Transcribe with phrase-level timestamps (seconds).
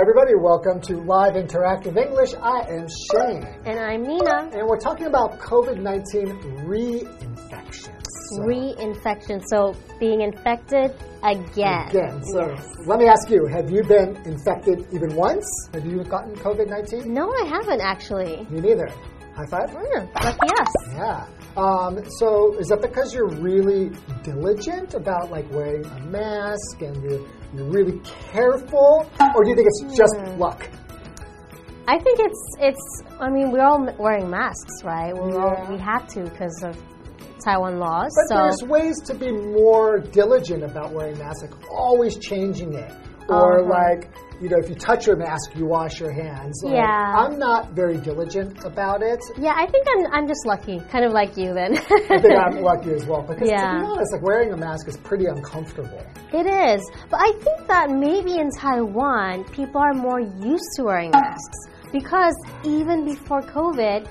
[0.00, 0.34] everybody.
[0.34, 2.32] Welcome to Live Interactive English.
[2.32, 3.46] I am Shane.
[3.66, 4.48] And I'm Nina.
[4.50, 6.28] And we're talking about COVID 19
[6.64, 8.02] reinfections.
[8.30, 9.42] So, Reinfection.
[9.46, 11.88] So, being infected again.
[11.90, 12.24] Again.
[12.32, 12.66] So, yes.
[12.86, 15.44] let me ask you have you been infected even once?
[15.74, 17.12] Have you gotten COVID 19?
[17.12, 18.46] No, I haven't actually.
[18.48, 18.88] Me neither.
[19.34, 19.70] High five?
[19.70, 20.74] Mm, lucky us.
[20.92, 21.26] Yeah.
[21.56, 23.90] Um, so is that because you're really
[24.22, 28.00] diligent about like wearing a mask and you're, you're really
[28.32, 30.38] careful, or do you think it's just mm.
[30.38, 30.68] luck?
[31.88, 33.02] I think it's it's.
[33.18, 35.12] I mean, we're all wearing masks, right?
[35.12, 35.38] we yeah.
[35.38, 36.76] all we have to because of
[37.44, 38.12] Taiwan laws.
[38.14, 38.42] But so.
[38.42, 42.92] there's ways to be more diligent about wearing masks, like always changing it,
[43.28, 43.90] or uh -huh.
[43.90, 44.10] like
[44.40, 46.62] you know, if you touch your mask, you wash your hands.
[46.64, 47.14] Like, yeah.
[47.14, 49.20] I'm not very diligent about it.
[49.38, 51.76] Yeah, I think I'm, I'm just lucky, kind of like you then.
[51.76, 53.22] I think I'm lucky as well.
[53.22, 53.72] Because yeah.
[53.72, 56.02] to be honest, like wearing a mask is pretty uncomfortable.
[56.32, 56.90] It is.
[57.10, 61.58] But I think that maybe in Taiwan, people are more used to wearing masks.
[61.92, 64.08] Because even before COVID,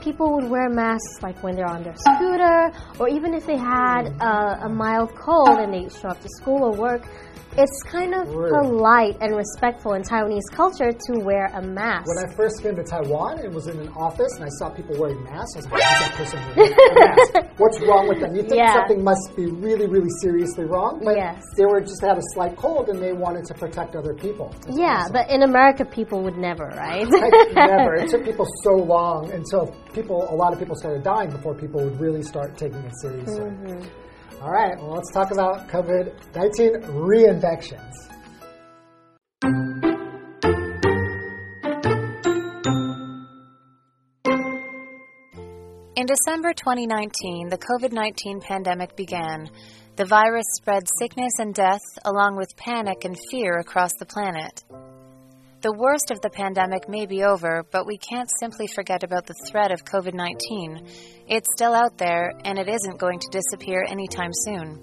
[0.00, 4.08] people would wear masks like when they're on their scooter, or even if they had
[4.20, 7.02] a, a mild cold and they show up to school or work
[7.56, 12.06] it's kind of polite and respectful in Taiwanese culture to wear a mask.
[12.08, 14.96] When I first came to Taiwan and was in an office and I saw people
[14.98, 17.52] wearing masks, I was like, that person wearing a mask?
[17.58, 18.34] What's wrong with them?
[18.34, 18.74] You think yeah.
[18.74, 21.00] something must be really, really seriously wrong?
[21.04, 21.42] But yes.
[21.56, 24.54] they were just had a slight cold and they wanted to protect other people.
[24.64, 25.12] That's yeah, awesome.
[25.12, 27.06] but in America, people would never, right?
[27.52, 27.96] never.
[27.96, 31.84] It took people so long until people, a lot of people started dying before people
[31.84, 33.44] would really start taking it seriously.
[33.44, 34.01] Mm -hmm.
[34.42, 37.92] All right, well, let's talk about COVID 19 reinfections.
[45.94, 49.48] In December 2019, the COVID 19 pandemic began.
[49.94, 54.64] The virus spread sickness and death, along with panic and fear across the planet.
[55.62, 59.36] The worst of the pandemic may be over, but we can't simply forget about the
[59.48, 60.88] threat of COVID 19.
[61.28, 64.80] It's still out there, and it isn't going to disappear anytime soon.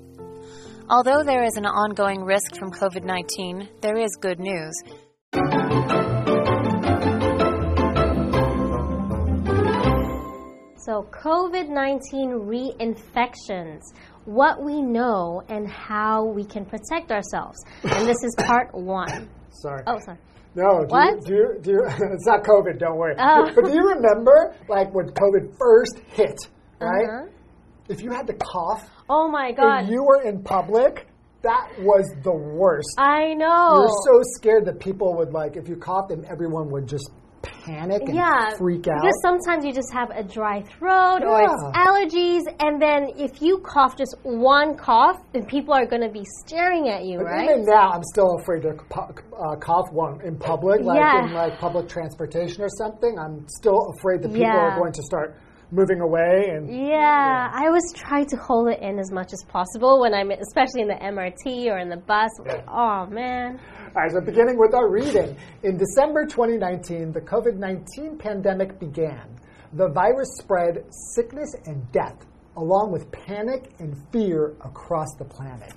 [0.89, 4.73] Although there is an ongoing risk from COVID 19, there is good news.
[10.85, 13.81] So, COVID 19 reinfections,
[14.29, 17.57] what we know and how we can protect ourselves.
[17.83, 19.27] And this is part one.
[19.49, 19.81] Sorry.
[19.87, 20.19] Oh, sorry.
[20.53, 21.13] No, do what?
[21.13, 23.15] You, do you, do you, it's not COVID, don't worry.
[23.17, 23.49] Oh.
[23.55, 26.37] But do you remember, like, when COVID first hit,
[26.79, 27.09] right?
[27.09, 27.29] Uh -huh.
[27.89, 29.83] If you had to cough, oh my God.
[29.83, 31.07] If you were in public,
[31.41, 32.93] that was the worst.
[32.99, 33.65] I know.
[33.77, 37.09] You're so scared that people would, like, if you coughed, and everyone would just
[37.41, 39.01] panic and yeah, freak out.
[39.01, 41.27] Because sometimes you just have a dry throat yeah.
[41.27, 46.01] or it's allergies, and then if you cough just one cough, then people are going
[46.01, 47.49] to be staring at you, but right?
[47.49, 51.25] Even now, I'm still afraid to uh, cough one in public, like yeah.
[51.25, 53.17] in like public transportation or something.
[53.19, 55.37] I'm still afraid that people are going to start
[55.71, 59.43] moving away and yeah, yeah, I always try to hold it in as much as
[59.47, 62.31] possible when I'm especially in the MRT or in the bus.
[62.67, 63.59] Oh man.
[63.95, 65.35] All right, so beginning with our reading.
[65.63, 69.39] In December 2019, the COVID 19 pandemic began.
[69.73, 72.25] The virus spread sickness and death,
[72.57, 75.73] along with panic and fear across the planet.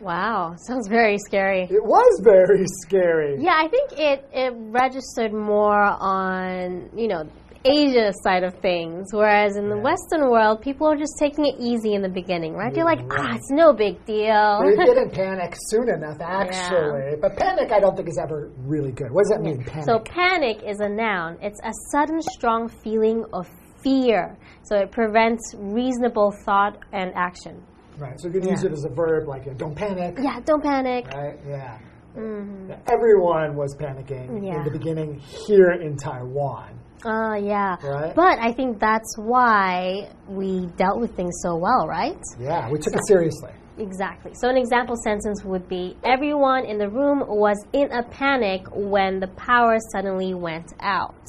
[0.00, 1.62] Wow, sounds very scary.
[1.70, 3.36] It was very scary.
[3.40, 7.24] Yeah, I think it, it registered more on, you know,
[7.64, 11.94] Asia side of things, whereas in the Western world, people are just taking it easy
[11.94, 12.74] in the beginning, right?
[12.74, 14.60] They're like, ah, it's no big deal.
[14.64, 17.10] They didn't panic soon enough, actually.
[17.10, 17.16] Yeah.
[17.20, 19.12] But panic, I don't think, is ever really good.
[19.12, 19.84] What does that mean, panic?
[19.84, 23.48] So, panic is a noun, it's a sudden, strong feeling of
[23.82, 24.36] fear.
[24.64, 27.62] So, it prevents reasonable thought and action.
[27.96, 28.18] Right.
[28.20, 28.50] So, you can yeah.
[28.50, 30.18] use it as a verb, like, don't panic.
[30.20, 31.06] Yeah, don't panic.
[31.14, 31.78] Right, yeah.
[32.16, 32.92] Mm -hmm.
[32.92, 34.56] Everyone was panicking yeah.
[34.56, 36.82] in the beginning here in Taiwan.
[37.04, 37.76] Uh, yeah.
[37.82, 38.14] Right?
[38.14, 42.20] But I think that's why we dealt with things so well, right?
[42.38, 43.52] Yeah, we took so, it seriously.
[43.78, 44.32] Exactly.
[44.34, 49.18] So an example sentence would be Everyone in the room was in a panic when
[49.20, 51.24] the power suddenly went out.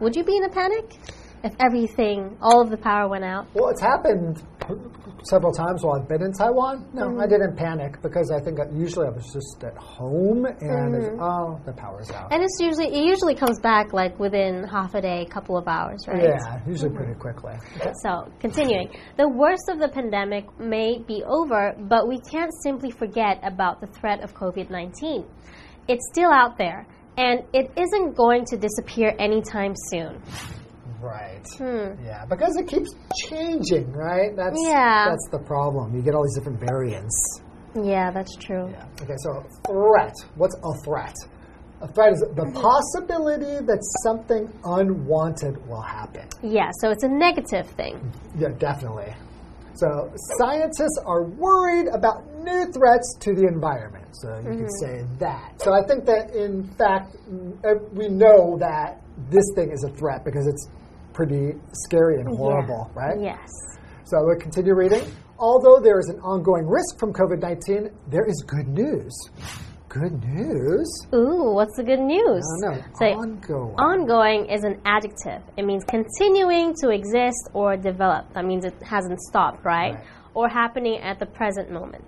[0.00, 0.84] Would you be in a panic
[1.46, 3.46] if everything, all of the power went out?
[3.54, 4.42] Well, it's happened
[5.22, 6.86] several times while I've been in Taiwan.
[6.92, 7.24] No, mm -hmm.
[7.24, 8.56] I didn't panic because I think
[8.86, 10.42] usually I was just at home
[10.76, 11.28] and mm -hmm.
[11.30, 12.28] oh, the power's out.
[12.32, 15.66] And it's usually it usually comes back like within half a day, a couple of
[15.76, 16.24] hours, right?
[16.30, 16.98] Yeah, usually mm -hmm.
[16.98, 17.54] pretty quickly.
[18.04, 18.10] So
[18.46, 18.88] continuing,
[19.22, 20.44] the worst of the pandemic
[20.76, 21.62] may be over,
[21.92, 25.20] but we can't simply forget about the threat of COVID nineteen.
[25.90, 26.80] It's still out there,
[27.24, 30.12] and it isn't going to disappear anytime soon.
[31.00, 31.46] Right.
[31.58, 32.04] Hmm.
[32.04, 32.90] Yeah, because it keeps
[33.28, 34.34] changing, right?
[34.34, 35.06] That's yeah.
[35.08, 35.94] that's the problem.
[35.94, 37.40] You get all these different variants.
[37.74, 38.70] Yeah, that's true.
[38.70, 38.86] Yeah.
[39.02, 40.14] Okay, so threat.
[40.36, 41.14] What's a threat?
[41.82, 46.26] A threat is the possibility that something unwanted will happen.
[46.42, 48.00] Yeah, so it's a negative thing.
[48.38, 49.14] Yeah, definitely.
[49.74, 54.06] So scientists are worried about new threats to the environment.
[54.12, 55.60] So you could say that.
[55.60, 60.24] So I think that in fact mm, we know that this thing is a threat
[60.24, 60.68] because it's
[61.16, 63.18] pretty scary and horrible, right?
[63.18, 63.48] Yes.
[64.04, 65.02] So we'll continue reading.
[65.38, 69.12] Although there is an ongoing risk from COVID 19, there is good news.
[69.88, 70.86] Good news?
[71.14, 72.44] Ooh, what's the good news?
[72.68, 73.06] I don't know.
[73.06, 73.74] Ongoing.
[73.78, 75.40] ongoing is an adjective.
[75.56, 78.30] It means continuing to exist or develop.
[78.34, 79.94] That means it hasn't stopped, right?
[79.94, 80.04] Right.
[80.36, 82.04] Or happening at the present moment.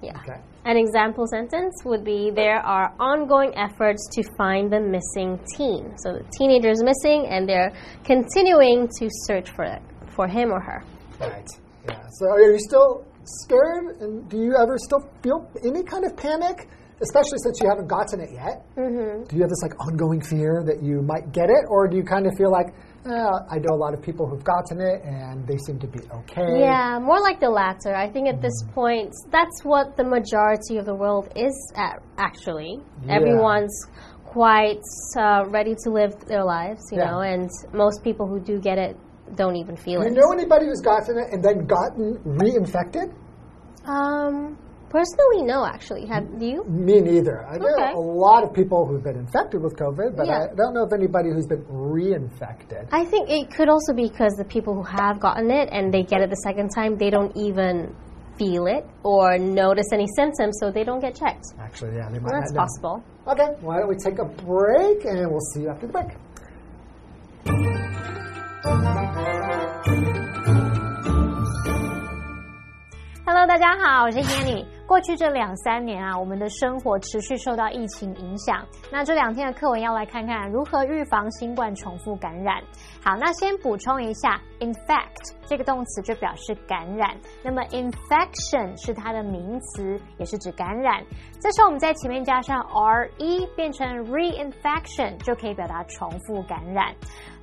[0.00, 0.20] Yeah.
[0.22, 0.40] Okay.
[0.64, 5.82] An example sentence would be There are ongoing efforts to find the missing teen.
[5.98, 7.72] So the teenager is missing and they're
[8.04, 9.82] continuing to search for it,
[10.14, 10.84] for him or her.
[11.18, 11.48] Right.
[11.88, 12.06] Yeah.
[12.18, 14.00] So are you still scared?
[14.00, 16.68] And do you ever still feel any kind of panic?
[17.02, 18.64] Especially since you haven't gotten it yet.
[18.76, 19.24] Mm-hmm.
[19.24, 22.04] Do you have this like ongoing fear that you might get it, or do you
[22.04, 22.68] kind of feel like,
[23.10, 26.00] uh, I know a lot of people who've gotten it and they seem to be
[26.12, 26.60] okay?
[26.60, 27.94] Yeah, more like the latter.
[27.94, 32.78] I think at this point, that's what the majority of the world is at, actually.
[33.04, 33.14] Yeah.
[33.16, 33.76] Everyone's
[34.24, 34.82] quite
[35.16, 37.10] uh, ready to live their lives, you Yeah.
[37.10, 38.96] know, and most people who do get it
[39.34, 40.10] don't even feel Do it.
[40.10, 43.12] you know anybody who's gotten it and then gotten reinfected?
[43.86, 44.58] Um,
[44.95, 46.05] personally, no, actually.
[46.07, 46.63] Have do you?
[46.65, 47.45] Me neither.
[47.45, 47.93] I know Okay.
[47.93, 50.47] a lot of people who've been infected with COVID, but Yeah.
[50.51, 52.87] I don't know of anybody who's been reinfected.
[52.91, 56.03] I think it could also be because the people who have gotten it and they
[56.03, 57.95] get it the second time, they don't even
[58.37, 61.45] feel it or notice any symptoms, so they don't get checked.
[61.59, 62.65] Actually, yeah, they might That's not know.
[62.65, 63.03] possible.
[63.27, 66.09] Okay, why don't we take a break and we'll see you after the break.
[73.25, 74.65] Hello，大家好，我是 Yanny。
[74.86, 78.64] 过去这两三年啊，我们的生活持续受到疫情影响。
[78.90, 82.62] 那这两天的课文要来看看如何预防新冠重复感染。
[83.06, 91.00] 好，那先补充一下，infect 这个动词就表示感染，那么 infection 是它的名词，也是指感染。
[91.40, 96.92] 这时候我们在前面加上 re 变成 reinfection，就可以表达重复感染。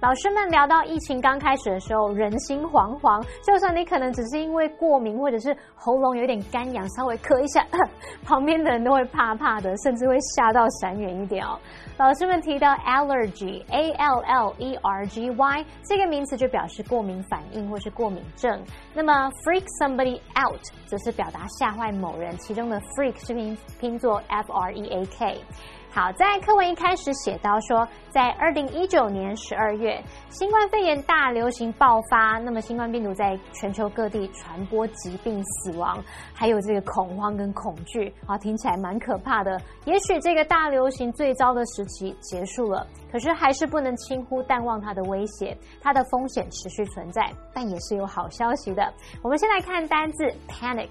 [0.02, 3.26] 老师们聊到疫情刚开始的时候，人心惶惶。
[3.42, 7.66] 就算你可能只是因为过敏，或者是喉咙有点干痒，稍微咳一下，
[8.26, 11.58] 旁边的人都会怕怕的，甚至会吓到闪远一点哦。
[11.98, 15.53] 老师们提到 allergy，a l l e r g y
[15.84, 18.64] 这个名词就表示过敏反应或是过敏症。
[18.94, 25.38] 那么 freak somebody out 则是表达吓坏某人，其中的 freak 是拼拼作 f r e a k。
[25.96, 36.04] 好，在课文一开始写到说，在二零一九年十二月，新冠肺炎大流行爆发，那么新冠病毒在全球各地传播疾病、死亡，
[36.34, 39.62] 还有这个恐慌跟恐惧，啊，听起来蛮可怕的。
[39.86, 48.92] 也许这个大流行最糟的时期结束了，可是还是不能轻忽淡忘它的威胁，它的风险持续存在，但也是有好消息的。
[49.22, 50.90] 我们先来看单字 panic。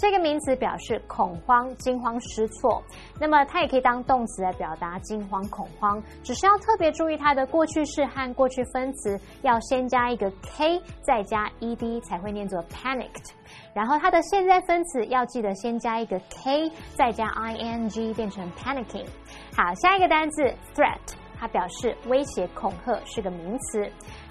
[0.00, 2.82] 这个名词表示恐慌、惊慌失措，
[3.20, 13.32] 那么它也可以当动词来表达惊慌、恐慌，只是要特别注意它的过去式和过去分词要先加一个 k，再加 ed 才会念作 panicked。
[13.74, 19.06] 然后它的现在分词要记得先加一个 k，再加 ing 变成 panicking。
[19.54, 20.42] 好，下一个单字
[20.74, 20.96] threat。
[21.38, 23.80] 它表示威胁、恐吓，是个名词。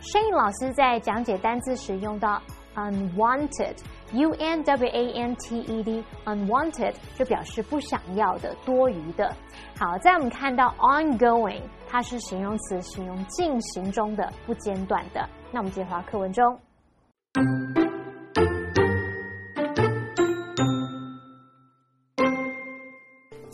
[0.01, 2.39] Shane 老师在讲解单字时用到
[2.75, 3.75] unwanted
[4.12, 9.34] unwanted，u n w a n t e d，unwanted 就表示不想要的、多余的。
[9.78, 15.28] 好，在我们看到 ongoing，它是形容词，形容进行中的、不间断的。
[15.50, 16.58] 那我们接回到课文中。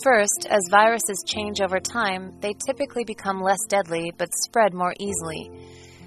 [0.02, 5.50] First, as viruses change over time, they typically become less deadly but spread more easily.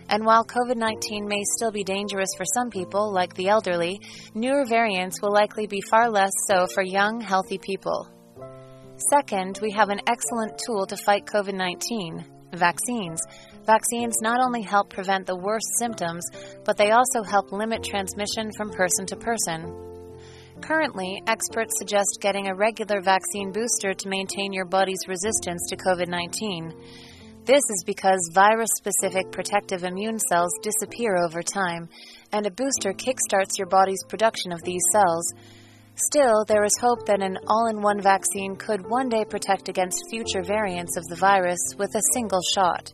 [0.08, 4.00] And while COVID 19 may still be dangerous for some people, like the elderly,
[4.34, 8.08] newer variants will likely be far less so for young, healthy people.
[9.10, 12.24] Second, we have an excellent tool to fight COVID 19
[12.54, 13.20] vaccines.
[13.66, 16.24] Vaccines not only help prevent the worst symptoms,
[16.64, 19.88] but they also help limit transmission from person to person.
[20.62, 26.08] Currently, experts suggest getting a regular vaccine booster to maintain your body's resistance to COVID
[26.08, 26.72] 19.
[27.48, 31.88] This is because virus specific protective immune cells disappear over time,
[32.30, 35.32] and a booster kickstarts your body's production of these cells.
[35.94, 40.10] Still, there is hope that an all in one vaccine could one day protect against
[40.10, 42.92] future variants of the virus with a single shot.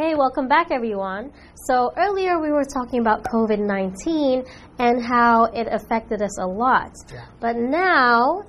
[0.00, 1.30] Okay, welcome back, everyone.
[1.66, 4.44] So, earlier we were talking about COVID 19
[4.78, 6.92] and how it affected us a lot.
[7.12, 7.26] Yeah.
[7.38, 8.44] But now,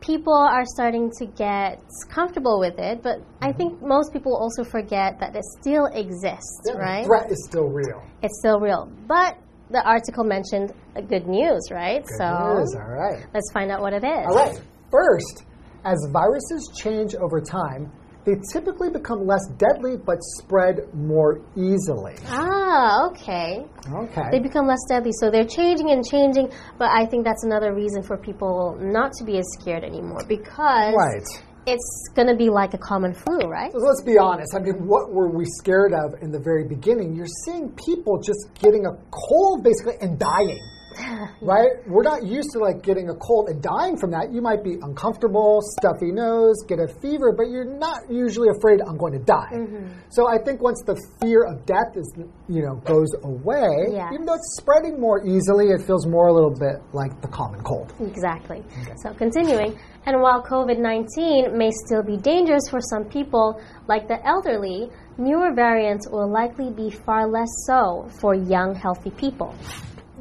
[0.00, 3.56] people are starting to get comfortable with it, but I mm-hmm.
[3.56, 7.06] think most people also forget that it still exists, Yeah, the right?
[7.06, 8.02] threat is still real.
[8.24, 8.90] It's still real.
[9.06, 9.38] But
[9.70, 12.04] the article mentioned a good news, right?
[12.04, 13.24] Good so, news, all right.
[13.32, 14.26] let's find out what it is.
[14.26, 14.60] All right.
[14.90, 15.44] First,
[15.84, 17.92] as viruses change over time,
[18.24, 22.14] they typically become less deadly but spread more easily.
[22.28, 23.64] Ah, okay.
[23.92, 24.28] Okay.
[24.30, 25.12] They become less deadly.
[25.20, 29.24] So they're changing and changing, but I think that's another reason for people not to
[29.24, 31.22] be as scared anymore because Right.
[31.66, 33.72] it's going to be like a common flu, right?
[33.72, 34.54] So let's be honest.
[34.54, 37.14] I mean, what were we scared of in the very beginning?
[37.14, 40.60] You're seeing people just getting a cold basically and dying.
[41.40, 41.70] Right?
[41.86, 44.32] We're not used to like getting a cold and dying from that.
[44.32, 48.96] You might be uncomfortable, stuffy nose, get a fever, but you're not usually afraid I'm
[48.96, 49.50] going to die.
[49.52, 49.92] Mm-hmm.
[50.10, 52.10] So I think once the fear of death is,
[52.48, 54.08] you know, goes away, Yeah.
[54.12, 57.62] even though it's spreading more easily, it feels more a little bit like the common
[57.62, 57.92] cold.
[58.00, 58.62] Exactly.
[59.02, 64.24] So continuing, and while COVID 19 may still be dangerous for some people, like the
[64.26, 69.54] elderly, newer variants will likely be far less so for young, healthy people.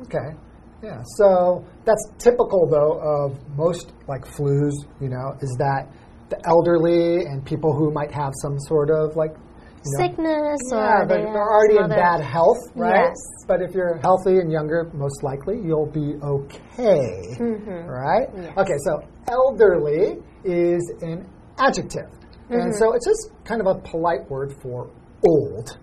[0.04, 0.36] Okay.
[0.84, 1.02] Yeah.
[1.18, 5.88] So that's typical though of most like flus, you know, is that
[6.30, 9.32] the elderly and people who might have some sort of like
[9.86, 13.08] you know, Sickness yeah, or but they they're already in bad health, right?
[13.10, 13.18] Yes.
[13.48, 18.28] But if you're healthy and younger, most likely you'll be okay, right?
[18.32, 18.44] Mm-hmm.
[18.44, 18.58] Yes.
[18.58, 22.10] Okay, so elderly is an adjective,
[22.50, 22.56] Mm-hmm.
[22.56, 24.90] and so it's just kind of a polite word for
[25.28, 25.78] old.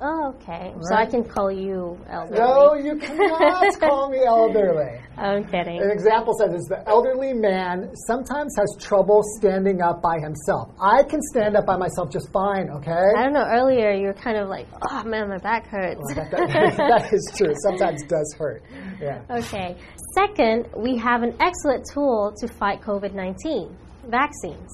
[0.00, 0.74] Oh, okay.
[0.82, 2.38] So I can call you elderly.
[2.38, 5.00] No, you cannot call me elderly.
[5.16, 5.80] I'm kidding.
[5.80, 10.70] An example says is the elderly man sometimes has trouble standing up by himself.
[10.80, 13.12] I can stand up by myself just fine, okay?
[13.16, 13.46] I don't know.
[13.46, 17.32] Earlier, you were kind of like, "Oh man, my back hurts." That- that- that is
[17.36, 17.54] true.
[17.62, 18.62] Sometimes does hurt.
[19.00, 19.22] Yeah.
[19.30, 19.76] okay.
[20.14, 23.76] Second, we have an excellent tool to fight COVID nineteen:
[24.10, 24.70] vaccines.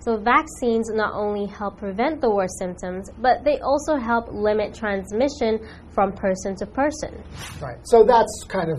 [0.00, 5.58] So vaccines not only help prevent the worst symptoms, but they also help limit transmission
[5.92, 7.22] from person to person.
[7.60, 7.78] Right.
[7.84, 8.78] So that's kind of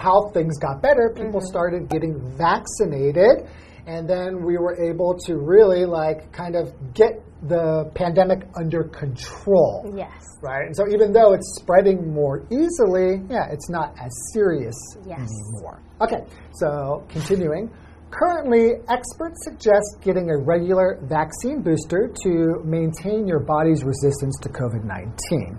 [0.00, 1.12] how things got better.
[1.14, 1.46] People Mm-hmm.
[1.46, 3.48] started getting vaccinated,
[3.86, 9.92] and then we were able to really like kind of get the pandemic under control.
[9.96, 10.22] Yes.
[10.40, 10.66] Right.
[10.66, 15.18] And so even though it's spreading more easily, yeah, it's not as serious Yes.
[15.20, 15.82] anymore.
[16.00, 16.22] Okay.
[16.54, 17.70] So continuing.
[18.12, 24.84] Currently, experts suggest getting a regular vaccine booster to maintain your body's resistance to COVID
[24.84, 25.58] 19.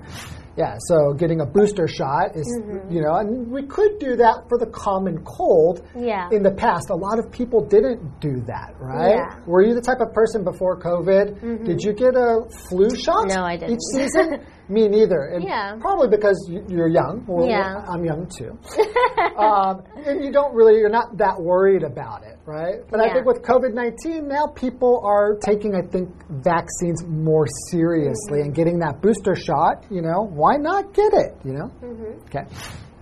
[0.55, 2.93] Yeah, so getting a booster shot is, Mm-hmm.
[2.93, 5.81] you know, and we could do that for the common cold.
[5.98, 6.29] Yeah.
[6.31, 9.15] In the past, a lot of people didn't do that, right?
[9.15, 9.39] Yeah.
[9.48, 11.65] Were you the type of person before COVID?
[11.65, 13.29] Did you get a flu shot?
[13.29, 13.74] No, I didn't.
[13.74, 14.45] Each season?
[14.70, 15.32] Me neither.
[15.34, 15.75] And Yeah.
[15.79, 17.24] Probably because you- you're young.
[17.27, 17.84] Well, Yeah.
[17.88, 18.58] I'm young too.
[19.38, 22.79] um, and you don't really, you're not that worried about it, right?
[22.89, 28.39] But I think with COVID 19, now people are taking, I think, vaccines more seriously
[28.39, 28.41] Mm-hmm.
[28.48, 31.70] and getting that booster shot, you know, why not get it, you know?
[31.84, 32.20] Mm-hmm.
[32.27, 32.46] Okay.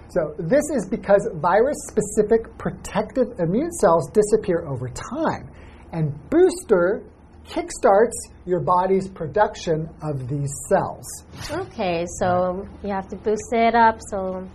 [0.10, 5.50] So this is because virus specific protective immune cells disappear over time.
[5.94, 7.04] And booster
[7.46, 8.14] kickstarts
[8.46, 11.06] your body's production of these cells.
[11.52, 14.48] Okay, so you have to boost it up, so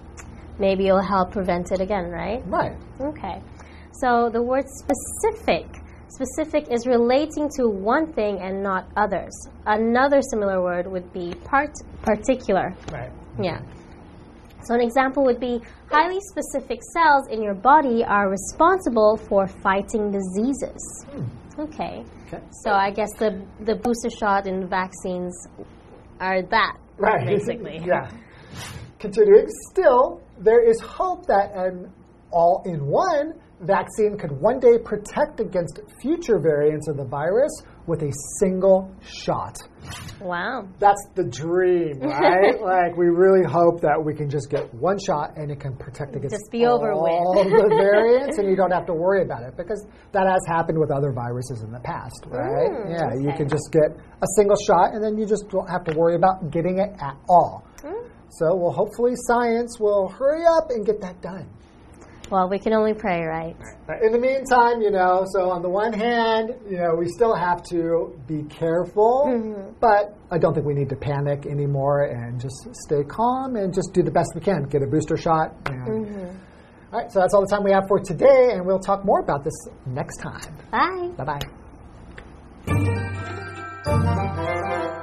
[0.58, 2.42] maybe it'll help prevent it again, right?
[2.46, 2.76] Right.
[3.00, 3.40] Okay.
[4.00, 5.66] So the word specific.
[6.08, 9.32] Specific is relating to one thing and not others.
[9.66, 11.70] Another similar word would be part
[12.02, 12.74] particular.
[12.92, 13.10] Right.
[13.40, 13.60] Yeah.
[14.66, 20.10] So an example would be highly specific cells in your body are responsible for fighting
[20.10, 21.06] diseases.
[21.10, 21.60] Hmm.
[21.60, 22.04] Okay.
[22.26, 22.42] Okay.
[22.64, 25.34] So I guess the the booster shot and vaccines
[26.18, 27.24] are that Right.
[27.26, 27.78] basically.
[27.86, 28.10] yeah.
[28.98, 31.92] Continuing, still, there is hope that an
[32.32, 37.52] all in one vaccine could one day protect against future variants of the virus
[37.86, 39.56] with a single shot.
[40.20, 40.66] Wow.
[40.78, 42.60] That's the dream, right?
[42.60, 46.16] like, we really hope that we can just get one shot and it can protect
[46.16, 47.12] against Just be over with.
[47.12, 50.78] all the variants and you don't have to worry about it because that has happened
[50.78, 52.70] with other viruses in the past, right?
[52.70, 55.84] Mm, yeah, you can just get a single shot and then you just don't have
[55.84, 57.64] to worry about getting it at all.
[57.84, 58.08] Mm.
[58.30, 61.48] So, well, hopefully science will hurry up and get that done.
[62.30, 63.54] Well, we can only pray, right?
[64.02, 67.62] In the meantime, you know, so on the one hand, you know, we still have
[67.70, 69.74] to be careful, Mm-hmm.
[69.80, 73.92] but I don't think we need to panic anymore and just stay calm and just
[73.92, 74.64] do the best we can.
[74.64, 75.54] Get a booster shot.
[75.66, 76.36] And, Mm-hmm.
[76.92, 79.20] All right, so that's all the time we have for today, and we'll talk more
[79.20, 79.54] about this
[79.86, 80.56] next time.
[80.70, 81.10] Bye.
[81.16, 81.40] Bye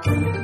[0.04, 0.43] bye.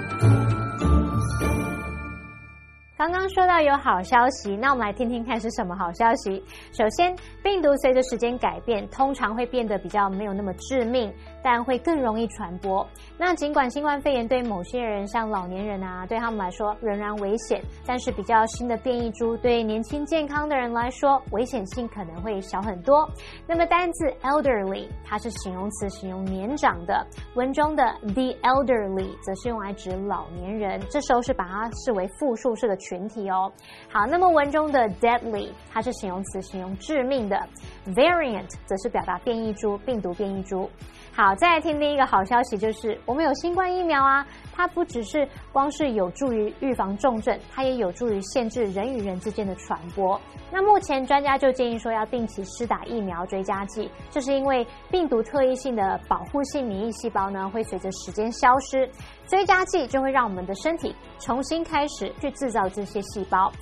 [3.01, 6.45] 刚刚说到有好消息，那我们来听听看是什么好消息。
[6.71, 11.11] 首先，病毒随着时间改变，通常会变得比较没有那么致命，
[11.43, 12.87] 但会更容易传播。
[13.17, 23.09] 那尽管新冠肺炎对某些人，像老年人啊，对他们来说仍然危险，但是比较新的变异株对年轻健康的人来说，危险性可能会小很多。
[23.47, 27.03] 那么单字 elderly 它是形容词，形容年长的。
[27.35, 32.77] 文中的 the elderly 则是用来指老年人，这时候是把它视为复数式的。
[32.91, 33.53] 群体哦，
[33.89, 37.41] 好，那么文中的 deadly 它是形容词，形容致命的
[37.87, 40.69] ；variant 则是表达变异株、病毒变异株。
[41.13, 44.25] 好，再来听另一个好消息，就是我们有新冠疫苗啊，
[44.55, 50.19] 它不只是光是有助于预防重症，它也有助于限制人与人之间的传播。
[50.53, 58.89] 那目前专家就建议说要定期施打疫苗追加剂，这是因为病毒特异性的保护性免疫细胞呢会随着时间消失。
[59.27, 63.53] 追加剂就会让我们的身体重新开始去制造这些细胞。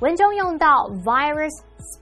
[0.00, 1.50] 文中用到 virus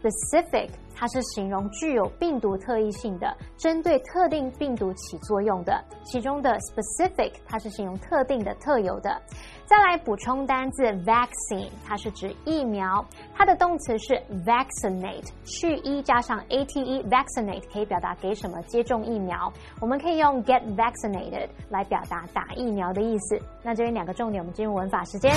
[0.03, 5.85] specific，它是形容具有病毒特异性的，针对特定病毒起作用的。
[6.05, 9.21] 其中的 specific，它是形容特定的、特有的。
[9.67, 14.15] 再来补充单字 vaccine，它是指疫苗，它的动词是
[14.47, 19.53] vaccinate，去一加上 a t e，vaccinate 可以表达给什么接种疫苗。
[19.81, 23.39] 我们可以用 get vaccinated 来表达打疫苗的意思。
[23.63, 25.31] 那这边两个重点，我们进入文法时间。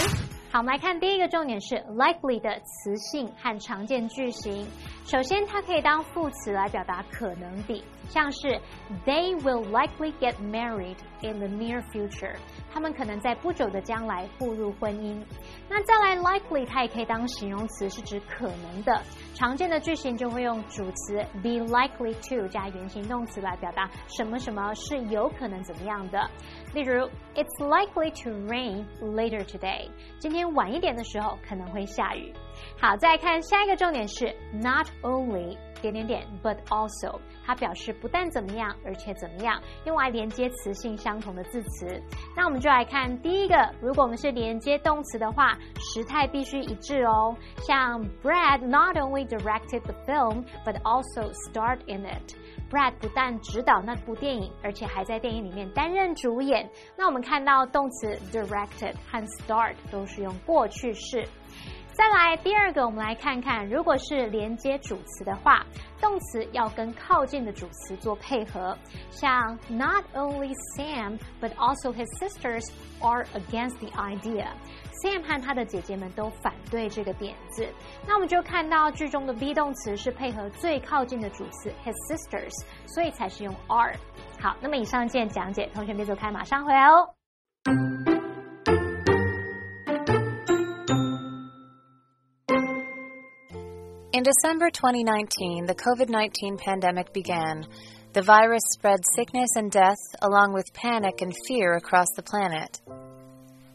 [0.51, 4.65] 好，我们来看第一个重点是 likely 的词性和常见句型。
[5.05, 7.83] 首先，它可以当副词来表达可能的。
[8.09, 8.59] 像是
[9.05, 12.35] They will likely get married in the near future。
[12.73, 15.23] 他们可能在不久的将来步入婚姻。
[15.69, 19.01] 那再来 likely，它也可以当形容词，是指可能的。
[19.33, 26.29] 常见的句型就会用主词 be likely to 加原形动词来表达什么什么是有可能怎么样的。
[26.73, 29.89] 例如，It's likely to rain later today。
[30.19, 32.33] 今天晚一点的时候可能会下雨。
[32.77, 35.57] 好，再看下一个重点是 not only。
[35.81, 42.01] 点点点，but also，它表示不但怎么样，而且怎么样，用来连接词性相同的字词。
[42.35, 47.35] 那我们就来看第一个，如果我们是连接动词的话，时态必须一致哦。
[47.57, 52.35] 像 Brad not only directed the film, but also starred in it。
[52.69, 56.69] Brad 不但指导那部电影，而且还在电影里面担任主演。
[56.95, 61.27] 那我们看到动词 directed 和 starred 都是用过去式。
[61.99, 65.65] 再来第二个，我们来看看，如果是连接主词的话，
[65.99, 68.73] 动词要跟靠近的主词做配合。
[69.11, 72.65] 像 Not only Sam but also his sisters
[73.01, 74.47] are against the idea。
[75.03, 77.67] Sam 和他的姐姐们都反对这个点子。
[78.07, 83.93] 那我们就看到句中的 be 动词是配合最靠近的主词 his sisters，所以才是用 are。
[84.39, 87.09] 好，那么以上件讲解，同学别走开，马上回来哦。
[94.11, 97.67] In December 2019, the COVID 19 pandemic began.
[98.13, 102.81] The virus spread sickness and death, along with panic and fear across the planet.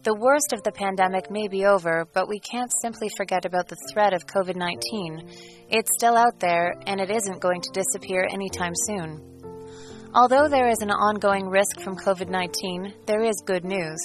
[0.03, 3.79] The worst of the pandemic may be over, but we can't simply forget about the
[3.92, 5.31] threat of COVID 19.
[5.70, 9.23] It's still out there, and it isn't going to disappear anytime soon.
[10.16, 14.01] Although there is an ongoing risk from COVID 19, there is good news.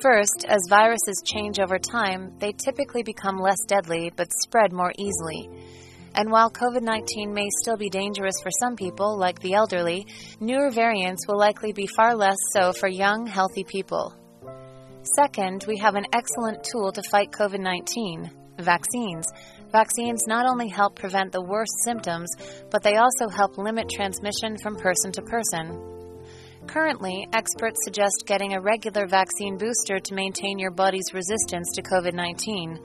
[0.00, 5.48] First, as viruses change over time, they typically become less deadly but spread more easily.
[6.16, 10.06] And while COVID 19 may still be dangerous for some people, like the elderly,
[10.40, 14.14] newer variants will likely be far less so for young, healthy people.
[15.16, 19.26] Second, we have an excellent tool to fight COVID 19 vaccines.
[19.72, 22.30] Vaccines not only help prevent the worst symptoms,
[22.70, 26.03] but they also help limit transmission from person to person.
[26.66, 32.14] Currently, experts suggest getting a regular vaccine booster to maintain your body's resistance to COVID
[32.14, 32.78] 19.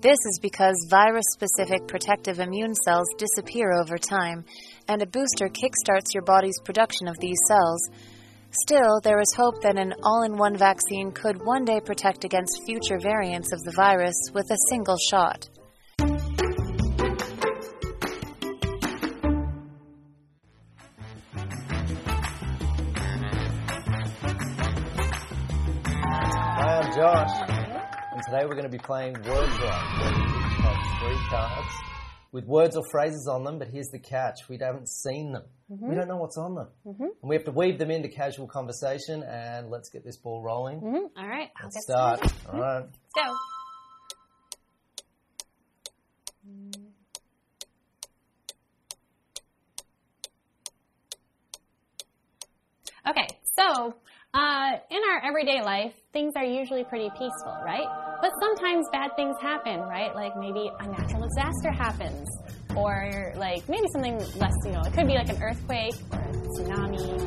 [0.00, 4.44] This is because virus specific protective immune cells disappear over time,
[4.88, 7.88] and a booster kickstarts your body's production of these cells.
[8.62, 12.62] Still, there is hope that an all in one vaccine could one day protect against
[12.66, 15.48] future variants of the virus with a single shot.
[27.04, 27.38] Josh.
[28.12, 31.68] And today we're going to be playing Word Rock, where we each have three cards
[32.32, 34.48] with words or phrases on them, but here's the catch.
[34.48, 35.42] We haven't seen them.
[35.70, 35.86] Mm-hmm.
[35.86, 36.68] We don't know what's on them.
[36.86, 37.02] Mm-hmm.
[37.02, 40.80] And we have to weave them into casual conversation, and let's get this ball rolling.
[40.80, 41.20] Mm-hmm.
[41.20, 41.50] All right.
[41.62, 42.20] Let's start.
[42.50, 42.84] All right.
[42.86, 43.36] Let's go.
[53.10, 53.94] Okay, so
[54.34, 57.86] uh, in our everyday life, things are usually pretty peaceful, right?
[58.20, 60.14] But sometimes bad things happen, right?
[60.14, 62.28] Like maybe a natural disaster happens,
[62.74, 66.32] or like maybe something less, you know, it could be like an earthquake or a
[66.32, 67.20] tsunami,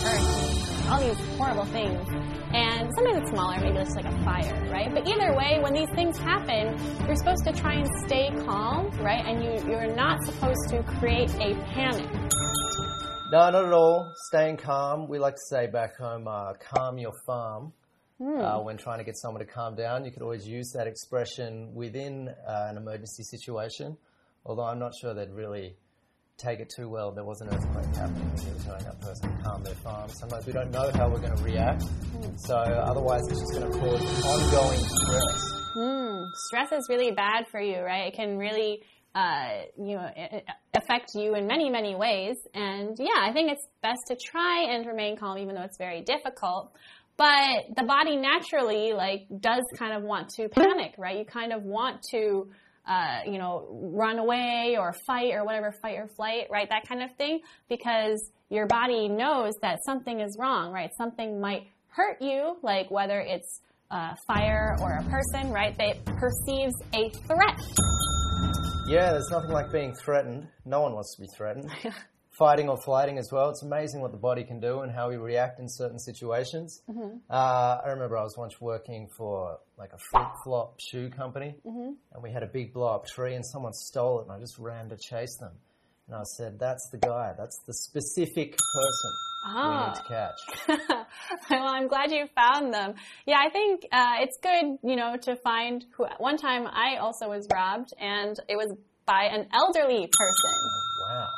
[0.00, 2.08] hurricane, all these horrible things.
[2.54, 4.88] And sometimes it's smaller, maybe it's like a fire, right?
[4.94, 9.24] But either way, when these things happen, you're supposed to try and stay calm, right?
[9.26, 12.08] And you, you're not supposed to create a panic.
[13.30, 14.12] No, not at all.
[14.28, 15.08] Staying calm.
[15.08, 17.72] We like to say back home, uh, calm your farm.
[18.20, 21.74] Uh, when trying to get someone to calm down, you could always use that expression
[21.74, 23.96] within uh, an emergency situation.
[24.46, 25.74] Although I'm not sure they'd really
[26.38, 27.12] take it too well.
[27.12, 30.08] There was an earthquake happening and you were telling that person to calm their farm.
[30.10, 31.82] Sometimes we don't know how we're going to react.
[32.46, 35.42] So otherwise it's just going to cause ongoing stress.
[35.76, 38.08] Mm, stress is really bad for you, right?
[38.08, 38.82] It can really,
[39.14, 42.36] uh, you know, a- a- affect you in many, many ways.
[42.52, 46.02] And yeah, I think it's best to try and remain calm, even though it's very
[46.02, 46.72] difficult.
[47.16, 51.16] But the body naturally, like, does kind of want to panic, right?
[51.16, 52.48] You kind of want to,
[52.88, 56.68] uh, you know, run away or fight or whatever, fight or flight, right?
[56.68, 60.90] That kind of thing, because your body knows that something is wrong, right?
[60.98, 63.60] Something might hurt you, like whether it's
[63.92, 65.76] uh, fire or a person, right?
[65.78, 67.60] That perceives a threat.
[68.86, 70.46] Yeah, there's nothing like being threatened.
[70.64, 71.70] No one wants to be threatened.
[72.38, 73.48] Fighting or flighting as well.
[73.50, 76.82] It's amazing what the body can do and how we react in certain situations.
[77.30, 81.54] Uh, I remember I was once working for like a flip flop shoe company,
[82.12, 84.58] and we had a big blow up tree, and someone stole it, and I just
[84.58, 85.52] ran to chase them.
[86.08, 87.34] And I said, "That's the guy.
[87.38, 89.12] That's the specific person
[89.46, 91.06] we need to catch."
[91.50, 92.94] well, I'm glad you found them.
[93.26, 96.06] Yeah, I think uh, it's good, you know, to find who.
[96.18, 98.74] One time I also was robbed, and it was
[99.06, 100.70] by an elderly person.
[101.08, 101.28] Wow.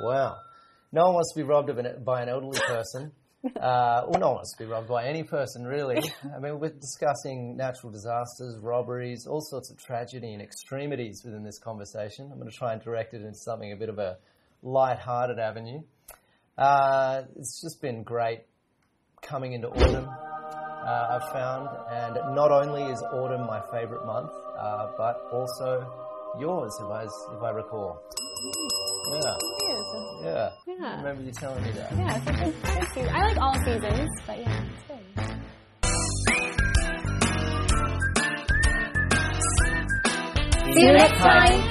[0.00, 0.36] Wow.
[0.92, 3.12] No one wants to be robbed of an, by an elderly person.
[3.44, 6.02] Uh, well, no one wants to be robbed by any person, really.
[6.24, 11.58] I mean, we're discussing natural disasters, robberies, all sorts of tragedy and extremities within this
[11.58, 12.28] conversation.
[12.30, 14.18] I'm going to try and direct it into something a bit of a
[14.62, 15.80] light-hearted avenue.
[16.60, 18.42] Uh, it's just been great
[19.22, 20.06] coming into autumn.
[20.06, 25.86] Uh, I've found, and not only is autumn my favourite month, uh, but also
[26.38, 28.02] yours, if I, if I recall.
[29.12, 29.36] Yeah.
[30.22, 30.50] Yeah.
[30.66, 30.86] Yeah.
[30.86, 31.92] I remember you telling me that.
[31.96, 33.14] Yeah, it's a good, good season.
[33.14, 35.04] I like all seasons, but yeah, it's good.
[40.74, 41.69] See you next time.